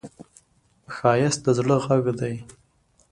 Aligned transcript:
ښایست 0.95 1.39
د 1.45 1.47
زړه 1.57 1.75
غږ 1.85 2.05
دی 2.19 2.35